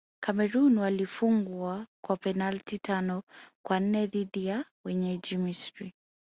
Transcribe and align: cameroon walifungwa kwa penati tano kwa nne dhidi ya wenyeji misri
cameroon 0.19 0.77
walifungwa 0.77 1.87
kwa 2.03 2.17
penati 2.17 2.79
tano 2.79 3.23
kwa 3.65 3.79
nne 3.79 4.07
dhidi 4.07 4.45
ya 4.45 4.65
wenyeji 4.85 5.37
misri 5.37 5.93